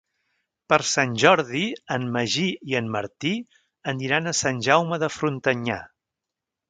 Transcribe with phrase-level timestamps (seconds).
[0.71, 1.61] Per Sant Jordi
[1.97, 3.35] en Magí i en Martí
[3.93, 5.79] aniran a Sant Jaume de Frontanyà.